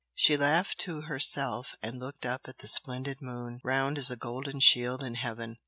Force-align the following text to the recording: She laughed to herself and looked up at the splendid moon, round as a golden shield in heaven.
She 0.15 0.35
laughed 0.35 0.79
to 0.79 1.01
herself 1.01 1.75
and 1.83 1.99
looked 1.99 2.25
up 2.25 2.47
at 2.47 2.57
the 2.57 2.67
splendid 2.67 3.21
moon, 3.21 3.61
round 3.63 3.99
as 3.99 4.09
a 4.09 4.15
golden 4.15 4.59
shield 4.59 5.03
in 5.03 5.13
heaven. 5.13 5.57